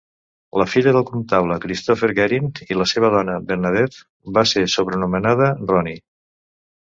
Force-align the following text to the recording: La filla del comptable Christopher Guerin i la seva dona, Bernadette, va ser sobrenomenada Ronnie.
La 0.59 0.65
filla 0.75 0.93
del 0.95 1.03
comptable 1.09 1.57
Christopher 1.65 2.07
Guerin 2.19 2.47
i 2.63 2.77
la 2.79 2.87
seva 2.93 3.11
dona, 3.15 3.35
Bernadette, 3.51 4.01
va 4.39 4.45
ser 4.53 4.63
sobrenomenada 4.77 5.51
Ronnie. 5.73 6.01